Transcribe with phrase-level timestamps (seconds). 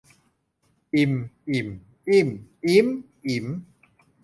[0.95, 1.13] อิม
[1.51, 1.69] อิ่ม
[2.09, 2.29] อิ้ม
[2.67, 2.87] อิ๊ม
[3.25, 3.47] อิ๋ม